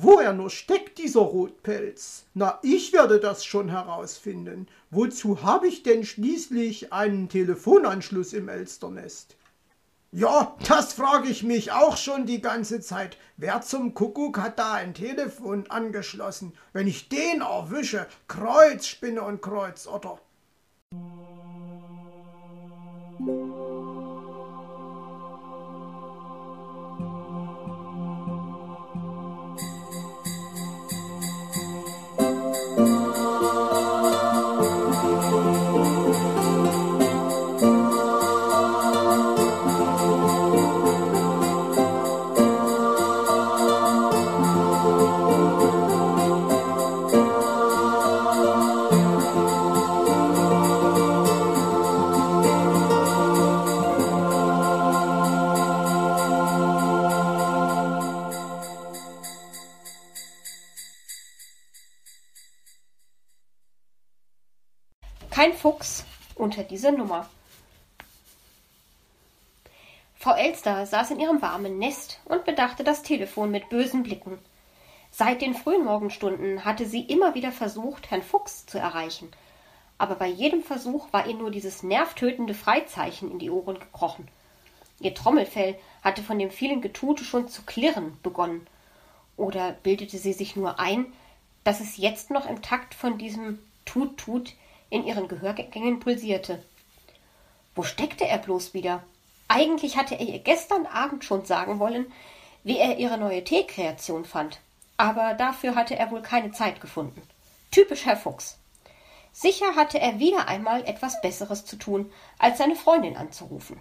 [0.00, 2.24] wo er nur steckt, dieser Rotpelz?
[2.34, 4.68] Na, ich werde das schon herausfinden.
[4.90, 9.36] Wozu habe ich denn schließlich einen Telefonanschluss im Elsternest?
[10.12, 13.18] Ja, das frage ich mich auch schon die ganze Zeit.
[13.36, 16.52] Wer zum Kuckuck hat da ein Telefon angeschlossen?
[16.72, 20.18] Wenn ich den erwische, Kreuz, Spinne und Kreuz, oder?
[65.36, 67.28] Kein Fuchs unter dieser Nummer.
[70.14, 74.38] Frau Elster saß in ihrem warmen Nest und bedachte das Telefon mit bösen Blicken.
[75.10, 79.30] Seit den frühen Morgenstunden hatte sie immer wieder versucht, Herrn Fuchs zu erreichen,
[79.98, 84.28] aber bei jedem Versuch war ihr nur dieses nervtötende Freizeichen in die Ohren gekrochen.
[85.00, 88.66] Ihr Trommelfell hatte von dem vielen Getute schon zu klirren begonnen.
[89.36, 91.12] Oder bildete sie sich nur ein,
[91.62, 94.54] dass es jetzt noch im Takt von diesem Tut-Tut
[94.90, 96.62] in ihren Gehörgängen pulsierte.
[97.74, 99.02] Wo steckte er bloß wieder?
[99.48, 102.12] Eigentlich hatte er ihr gestern Abend schon sagen wollen,
[102.64, 104.60] wie er ihre neue Teekreation fand,
[104.96, 107.22] aber dafür hatte er wohl keine Zeit gefunden.
[107.70, 108.58] Typisch Herr Fuchs.
[109.32, 113.78] Sicher hatte er wieder einmal etwas Besseres zu tun, als seine Freundin anzurufen.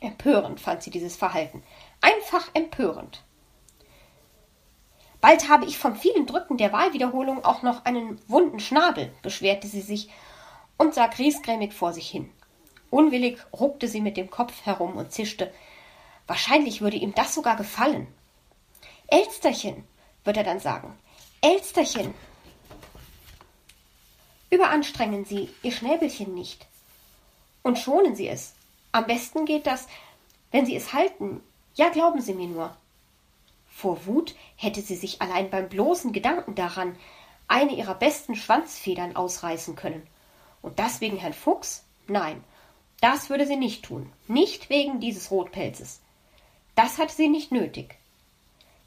[0.00, 1.62] Empörend fand sie dieses Verhalten.
[2.00, 3.22] Einfach empörend.
[5.22, 9.80] Bald habe ich vom vielen Drücken der Wahlwiederholung auch noch einen wunden Schnabel, beschwerte sie
[9.80, 10.10] sich
[10.76, 12.28] und sah griesgrämig vor sich hin.
[12.90, 15.54] Unwillig ruckte sie mit dem Kopf herum und zischte.
[16.26, 18.08] Wahrscheinlich würde ihm das sogar gefallen.
[19.06, 19.84] Elsterchen,
[20.24, 20.98] wird er dann sagen.
[21.40, 22.12] Elsterchen.
[24.50, 26.66] Überanstrengen Sie Ihr Schnäbelchen nicht.
[27.62, 28.54] Und schonen Sie es.
[28.90, 29.86] Am besten geht das,
[30.50, 31.40] wenn Sie es halten.
[31.76, 32.76] Ja, glauben Sie mir nur.
[33.74, 36.94] Vor Wut hätte sie sich allein beim bloßen Gedanken daran
[37.48, 40.06] eine ihrer besten Schwanzfedern ausreißen können.
[40.60, 41.84] Und das wegen Herrn Fuchs?
[42.06, 42.44] Nein,
[43.00, 44.12] das würde sie nicht tun.
[44.28, 46.00] Nicht wegen dieses Rotpelzes.
[46.74, 47.96] Das hatte sie nicht nötig.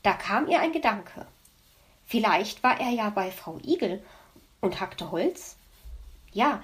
[0.03, 1.27] Da kam ihr ein Gedanke.
[2.05, 4.03] Vielleicht war er ja bei Frau Igel
[4.61, 5.57] und hackte Holz?
[6.31, 6.63] Ja,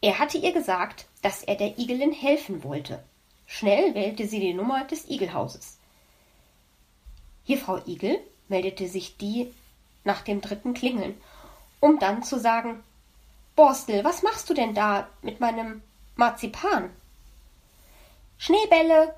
[0.00, 3.04] er hatte ihr gesagt, dass er der Igelin helfen wollte.
[3.46, 5.77] Schnell wählte sie die Nummer des Igelhauses.
[7.48, 9.50] Hier, Frau Igel, meldete sich die
[10.04, 11.18] nach dem dritten Klingeln,
[11.80, 12.82] um dann zu sagen
[13.56, 15.80] Borstel, was machst du denn da mit meinem
[16.14, 16.90] Marzipan?
[18.36, 19.14] Schneebälle,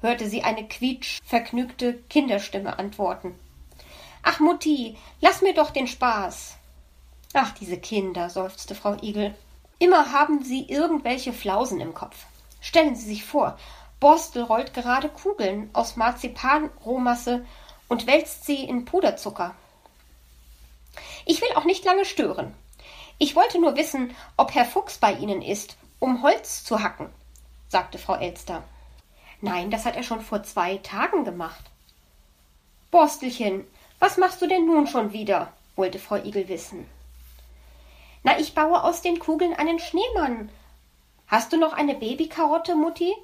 [0.00, 3.36] hörte sie eine quietschvergnügte Kinderstimme antworten.
[4.22, 6.54] Ach, Mutti, lass mir doch den Spaß.
[7.34, 9.34] Ach, diese Kinder, seufzte Frau Igel.
[9.80, 12.26] Immer haben sie irgendwelche Flausen im Kopf.
[12.60, 13.58] Stellen Sie sich vor,
[13.98, 17.44] Borstel rollt gerade Kugeln aus Marzipanrohmasse
[17.92, 19.54] und wälzt sie in Puderzucker.
[21.26, 22.54] Ich will auch nicht lange stören.
[23.18, 27.10] Ich wollte nur wissen, ob Herr Fuchs bei Ihnen ist, um Holz zu hacken,
[27.68, 28.62] sagte Frau Elster.
[29.42, 31.64] Nein, das hat er schon vor zwei Tagen gemacht.
[32.90, 33.66] Borstelchen,
[33.98, 35.52] was machst du denn nun schon wieder?
[35.76, 36.88] wollte Frau Igel wissen.
[38.22, 40.48] Na, ich baue aus den Kugeln einen Schneemann.
[41.26, 43.14] Hast du noch eine Babykarotte, Mutti?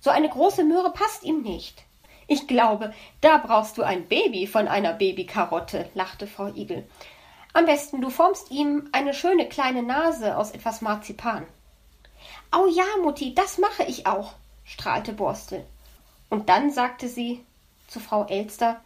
[0.00, 1.86] So eine große Möhre passt ihm nicht.
[2.26, 6.86] Ich glaube, da brauchst du ein Baby von einer Babykarotte, lachte Frau Igel.
[7.52, 11.46] Am besten du formst ihm eine schöne kleine Nase aus etwas Marzipan.
[12.50, 14.34] Au ja, Mutti, das mache ich auch,
[14.64, 15.66] strahlte Borstel.
[16.30, 17.44] Und dann sagte sie
[17.88, 18.80] zu Frau Elster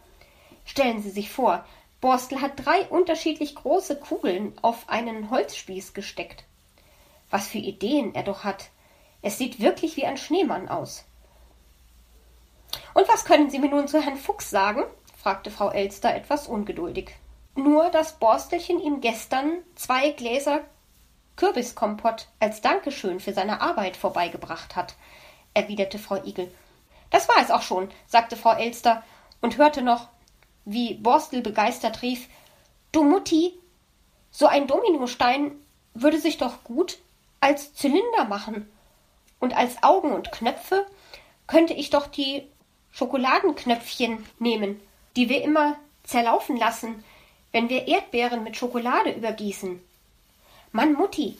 [0.65, 1.65] Stellen Sie sich vor,
[2.01, 6.43] Borstel hat drei unterschiedlich große Kugeln auf einen Holzspieß gesteckt.
[7.29, 8.69] Was für Ideen er doch hat.
[9.21, 11.05] Es sieht wirklich wie ein Schneemann aus.
[12.93, 14.83] Und was können Sie mir nun zu Herrn Fuchs sagen?
[15.15, 17.15] fragte Frau Elster etwas ungeduldig.
[17.55, 20.61] Nur, dass Borstelchen ihm gestern zwei Gläser
[21.37, 24.95] Kürbiskompott als Dankeschön für seine Arbeit vorbeigebracht hat,
[25.53, 26.51] erwiderte Frau Igel.
[27.09, 29.03] Das war es auch schon, sagte Frau Elster
[29.41, 30.09] und hörte noch,
[30.65, 32.27] wie Borstel begeistert rief
[32.91, 33.53] Du Mutti,
[34.31, 35.51] so ein Dominostein
[35.93, 36.99] würde sich doch gut
[37.39, 38.69] als Zylinder machen.
[39.39, 40.85] Und als Augen und Knöpfe
[41.45, 42.49] könnte ich doch die
[42.97, 44.81] Schokoladenknöpfchen nehmen,
[45.15, 47.03] die wir immer zerlaufen lassen,
[47.51, 49.79] wenn wir Erdbeeren mit Schokolade übergießen.
[50.71, 51.37] Mann, Mutti,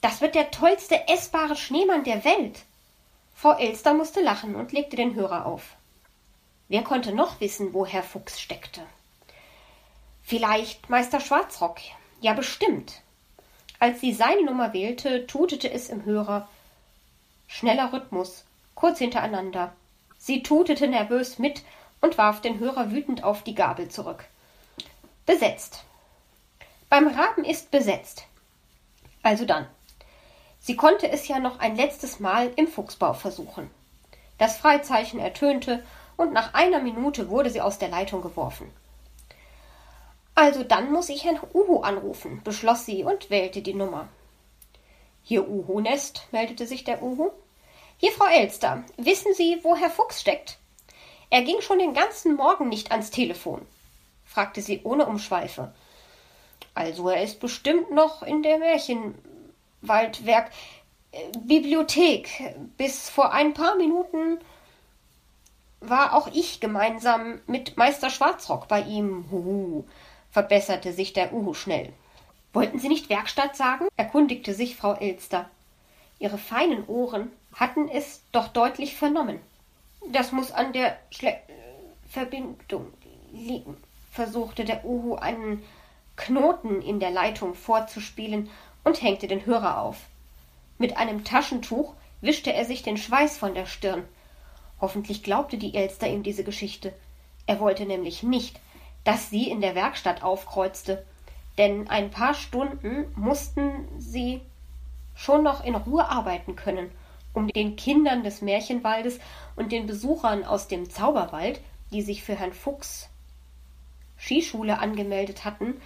[0.00, 2.62] das wird der tollste essbare Schneemann der Welt.
[3.36, 5.76] Frau Elster musste lachen und legte den Hörer auf.
[6.66, 8.82] Wer konnte noch wissen, wo Herr Fuchs steckte?
[10.24, 11.78] Vielleicht Meister Schwarzrock.
[12.20, 13.00] Ja, bestimmt.
[13.78, 16.48] Als sie seine Nummer wählte, tutete es im Hörer.
[17.46, 18.44] Schneller Rhythmus,
[18.74, 19.72] kurz hintereinander.
[20.22, 21.62] Sie tutete nervös mit
[22.02, 24.26] und warf den Hörer wütend auf die Gabel zurück.
[25.24, 25.82] Besetzt.
[26.90, 28.26] Beim Raben ist besetzt.
[29.22, 29.66] Also dann.
[30.58, 33.70] Sie konnte es ja noch ein letztes Mal im Fuchsbau versuchen.
[34.36, 35.82] Das Freizeichen ertönte
[36.18, 38.70] und nach einer Minute wurde sie aus der Leitung geworfen.
[40.34, 44.08] Also dann muss ich Herrn Uhu anrufen, beschloss sie und wählte die Nummer.
[45.22, 47.30] Hier Uhu-Nest, meldete sich der Uhu.
[48.02, 50.56] Hier, Frau Elster, wissen Sie, wo Herr Fuchs steckt?
[51.28, 53.60] Er ging schon den ganzen Morgen nicht ans Telefon,
[54.24, 55.74] fragte sie ohne Umschweife.
[56.72, 60.50] Also er ist bestimmt noch in der Märchenwaldwerk
[61.12, 62.54] äh, Bibliothek.
[62.78, 64.38] Bis vor ein paar Minuten
[65.80, 69.26] war auch ich gemeinsam mit Meister Schwarzrock bei ihm.
[69.30, 69.84] Huhu,
[70.30, 71.92] verbesserte sich der Uhu schnell.
[72.54, 73.88] Wollten Sie nicht Werkstatt sagen?
[73.98, 75.50] erkundigte sich Frau Elster.
[76.18, 79.40] Ihre feinen Ohren hatten es doch deutlich vernommen.
[80.12, 81.36] Das muss an der Schle
[82.08, 82.92] Verbindung
[83.32, 83.76] liegen,
[84.10, 85.62] versuchte der Uhu einen
[86.16, 88.50] Knoten in der Leitung vorzuspielen
[88.82, 89.96] und hängte den Hörer auf.
[90.78, 94.04] Mit einem Taschentuch wischte er sich den Schweiß von der Stirn.
[94.80, 96.92] Hoffentlich glaubte die Elster ihm diese Geschichte.
[97.46, 98.58] Er wollte nämlich nicht,
[99.04, 101.04] dass sie in der Werkstatt aufkreuzte,
[101.58, 104.40] denn ein paar Stunden mussten sie
[105.14, 106.90] schon noch in Ruhe arbeiten können,
[107.32, 109.18] um den Kindern des Märchenwaldes
[109.56, 111.60] und den Besuchern aus dem Zauberwald,
[111.92, 113.08] die sich für Herrn Fuchs
[114.18, 115.80] Skischule angemeldet hatten,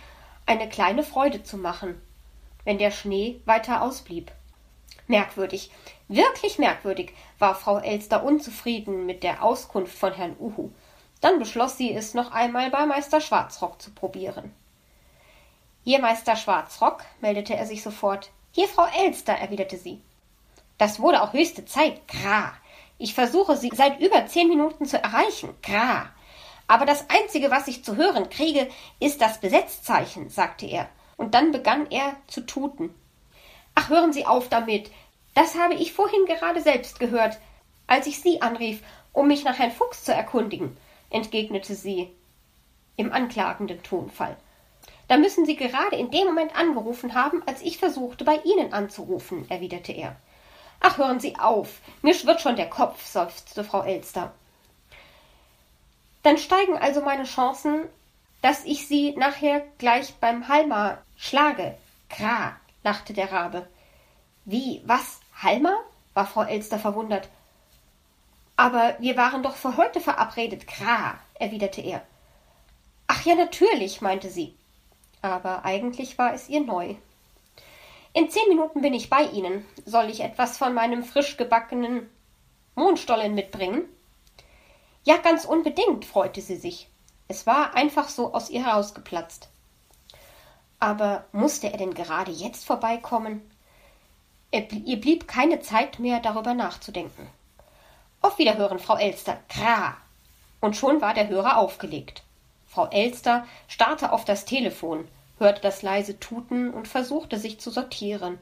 [0.46, 2.00] eine kleine Freude zu machen,
[2.64, 4.32] wenn der Schnee weiter ausblieb.
[5.06, 5.70] Merkwürdig,
[6.08, 10.70] wirklich merkwürdig, war Frau Elster unzufrieden mit der Auskunft von Herrn Uhu.
[11.20, 14.52] Dann beschloss sie es noch einmal bei Meister Schwarzrock zu probieren.
[15.84, 18.30] Hier, Meister Schwarzrock, meldete er sich sofort.
[18.52, 20.00] Hier, Frau Elster, erwiderte sie.
[20.78, 22.06] Das wurde auch höchste Zeit.
[22.08, 22.52] Gra.
[22.98, 25.54] Ich versuche Sie seit über zehn Minuten zu erreichen.
[25.62, 26.10] Gra.
[26.66, 28.68] Aber das Einzige, was ich zu hören kriege,
[29.00, 30.88] ist das Besetzzeichen, sagte er.
[31.16, 32.94] Und dann begann er zu tuten.
[33.74, 34.90] Ach, hören Sie auf damit.
[35.34, 37.38] Das habe ich vorhin gerade selbst gehört,
[37.86, 38.80] als ich Sie anrief,
[39.12, 40.76] um mich nach Herrn Fuchs zu erkundigen,
[41.10, 42.10] entgegnete sie
[42.96, 44.36] im anklagenden Tonfall.
[45.08, 49.48] Da müssen Sie gerade in dem Moment angerufen haben, als ich versuchte, bei Ihnen anzurufen,
[49.50, 50.16] erwiderte er.
[50.86, 51.80] Ach, hören Sie auf.
[52.02, 54.34] Mir schwirrt schon der Kopf, seufzte Frau Elster.
[56.22, 57.88] Dann steigen also meine Chancen,
[58.42, 61.74] dass ich Sie nachher gleich beim Halma schlage.
[62.10, 63.66] Kra, lachte der Rabe.
[64.44, 65.20] Wie, was?
[65.42, 65.74] Halma?
[66.12, 67.30] war Frau Elster verwundert.
[68.54, 72.02] Aber wir waren doch für heute verabredet, Kra, erwiderte er.
[73.06, 74.54] Ach ja, natürlich, meinte sie.
[75.22, 76.96] Aber eigentlich war es ihr neu.
[78.16, 79.66] In zehn Minuten bin ich bei Ihnen.
[79.84, 82.08] Soll ich etwas von meinem frisch gebackenen
[82.76, 83.88] Mondstollen mitbringen?
[85.02, 86.88] Ja, ganz unbedingt, freute sie sich.
[87.26, 89.48] Es war einfach so aus ihr herausgeplatzt.
[90.78, 93.42] Aber musste er denn gerade jetzt vorbeikommen?
[94.52, 97.26] Ihr blieb keine Zeit mehr, darüber nachzudenken.
[98.20, 99.38] Auf Wiederhören, Frau Elster.
[99.48, 99.96] Kra.
[100.60, 102.22] Und schon war der Hörer aufgelegt.
[102.68, 108.38] Frau Elster starrte auf das Telefon, hörte das leise Tuten und versuchte sich zu sortieren.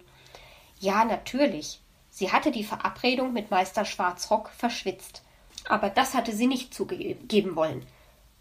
[0.81, 1.81] Ja, natürlich.
[2.11, 5.23] Sie hatte die Verabredung mit Meister Schwarzrock verschwitzt.
[5.69, 7.87] Aber das hatte sie nicht zugeben wollen.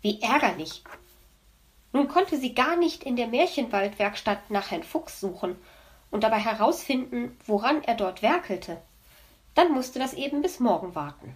[0.01, 0.83] Wie ärgerlich.
[1.93, 5.55] Nun konnte sie gar nicht in der Märchenwaldwerkstatt nach Herrn Fuchs suchen
[6.09, 8.81] und dabei herausfinden, woran er dort werkelte.
[9.55, 11.35] Dann musste das eben bis morgen warten.